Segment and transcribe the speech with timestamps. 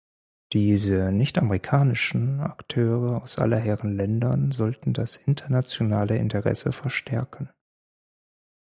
[0.53, 7.51] Diese nicht-amerikanischen Akteure aus aller Herren Ländern sollten das internationale Interesse verstärken.